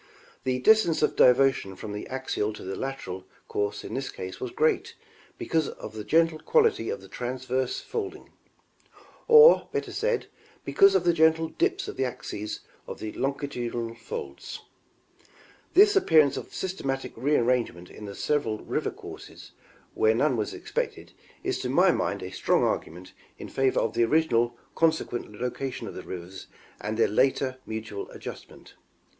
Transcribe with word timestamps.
The 0.45 0.57
distance 0.57 1.03
of 1.03 1.15
diversion 1.15 1.75
from 1.75 1.93
the 1.93 2.07
axial 2.07 2.53
to 2.53 2.63
the 2.63 2.75
lateral 2.75 3.27
course 3.47 3.83
in 3.83 3.93
this 3.93 4.09
case 4.09 4.39
was 4.39 4.49
great 4.49 4.95
because 5.37 5.69
of 5.69 5.93
the 5.93 6.03
gentle 6.03 6.39
quality 6.39 6.89
of 6.89 7.01
the 7.01 7.07
transverse 7.07 7.81
folding; 7.81 8.31
or, 9.27 9.69
better 9.71 9.91
said, 9.91 10.25
because 10.65 10.95
of 10.95 11.03
the 11.03 11.13
gentle 11.13 11.49
dips 11.49 11.87
of 11.87 11.97
the 11.97 12.05
axes 12.05 12.61
of 12.87 12.97
the 12.97 13.11
longi 13.11 13.47
tudinal 13.47 13.95
folds. 13.95 14.61
This 15.75 15.95
appearance 15.95 16.35
of 16.35 16.51
systematic 16.51 17.11
re 17.15 17.35
arrangement 17.35 17.91
in 17.91 18.05
the 18.05 18.15
several 18.15 18.57
riVer 18.57 18.95
courses 18.95 19.51
where 19.93 20.15
none 20.15 20.35
was 20.35 20.51
expected 20.51 21.11
is 21.43 21.59
to 21.59 21.69
my 21.69 21.91
mind 21.91 22.23
a 22.23 22.31
strong 22.31 22.63
argument 22.63 23.13
in 23.37 23.49
favor 23.49 23.79
of 23.79 23.93
the 23.93 24.03
originally 24.05 24.49
consequent 24.73 25.31
location 25.39 25.85
of 25.85 25.93
the 25.93 26.01
rivers 26.01 26.47
and 26.79 26.97
their 26.97 27.07
later 27.07 27.59
mutual 27.67 28.09
adjustment. 28.09 28.73